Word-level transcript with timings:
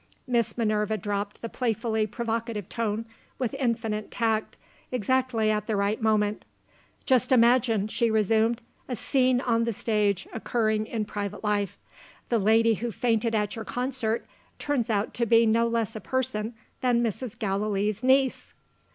Miss 0.25 0.57
Minerva 0.57 0.97
dropped 0.97 1.43
the 1.43 1.47
playfully 1.47 2.07
provocative 2.07 2.67
tone, 2.67 3.05
with 3.37 3.53
infinite 3.53 4.09
tact, 4.09 4.57
exactly 4.91 5.51
at 5.51 5.67
the 5.67 5.75
right 5.75 6.01
moment. 6.01 6.43
"Just 7.05 7.31
imagine," 7.31 7.87
she 7.87 8.09
resumed, 8.09 8.63
"a 8.89 8.95
scene 8.95 9.41
on 9.41 9.63
the 9.63 9.73
stage, 9.73 10.27
occurring 10.33 10.87
in 10.87 11.05
private 11.05 11.43
life. 11.43 11.77
The 12.29 12.39
lady 12.39 12.73
who 12.73 12.91
fainted 12.91 13.35
at 13.35 13.55
your 13.55 13.63
concert, 13.63 14.25
turns 14.57 14.89
out 14.89 15.13
to 15.13 15.27
be 15.27 15.45
no 15.45 15.67
less 15.67 15.95
a 15.95 16.01
person 16.01 16.55
that 16.81 16.95
Mrs. 16.95 17.37
Gallilee's 17.37 18.03
niece!" 18.03 18.55